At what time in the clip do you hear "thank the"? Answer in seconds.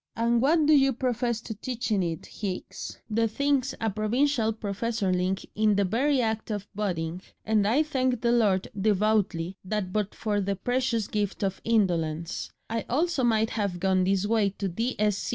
7.83-8.31